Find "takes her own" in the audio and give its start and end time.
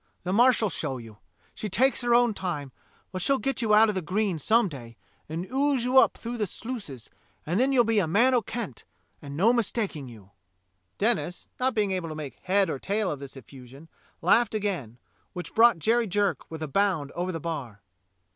1.69-2.33